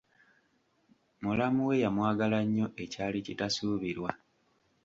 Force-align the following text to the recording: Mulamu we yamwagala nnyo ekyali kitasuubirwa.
Mulamu 1.23 1.61
we 1.69 1.75
yamwagala 1.83 2.37
nnyo 2.45 2.67
ekyali 2.83 3.19
kitasuubirwa. 3.25 4.11